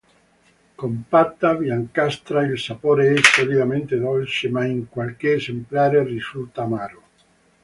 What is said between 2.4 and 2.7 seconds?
il